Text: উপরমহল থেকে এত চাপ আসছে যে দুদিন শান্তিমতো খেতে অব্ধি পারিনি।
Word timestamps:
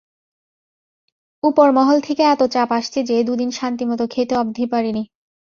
উপরমহল 1.43 1.97
থেকে 2.01 2.23
এত 2.25 2.41
চাপ 2.53 2.69
আসছে 2.71 2.99
যে 3.03 3.17
দুদিন 3.23 3.49
শান্তিমতো 3.51 4.05
খেতে 4.07 4.33
অব্ধি 4.35 4.65
পারিনি। 4.71 5.03